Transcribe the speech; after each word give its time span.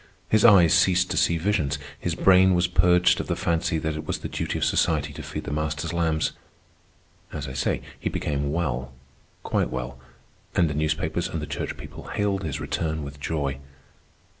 His 0.29 0.43
eyes 0.43 0.73
ceased 0.73 1.11
to 1.11 1.15
see 1.17 1.37
visions; 1.37 1.77
his 1.99 2.15
brain 2.15 2.55
was 2.55 2.65
purged 2.67 3.19
of 3.19 3.27
the 3.27 3.35
fancy 3.35 3.77
that 3.77 3.93
it 3.95 4.03
was 4.03 4.17
the 4.17 4.27
duty 4.27 4.57
of 4.57 4.65
society 4.65 5.13
to 5.13 5.21
feed 5.21 5.43
the 5.43 5.51
Master's 5.53 5.93
lambs. 5.93 6.31
As 7.31 7.47
I 7.47 7.53
say, 7.53 7.83
he 7.99 8.09
became 8.09 8.51
well, 8.51 8.93
quite 9.43 9.69
well, 9.69 9.99
and 10.55 10.67
the 10.67 10.73
newspapers 10.73 11.27
and 11.29 11.39
the 11.39 11.45
church 11.45 11.77
people 11.77 12.07
hailed 12.07 12.41
his 12.43 12.59
return 12.59 13.03
with 13.03 13.19
joy. 13.19 13.59